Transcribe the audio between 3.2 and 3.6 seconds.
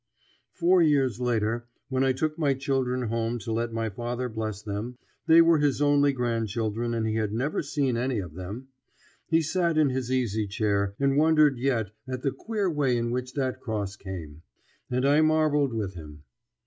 to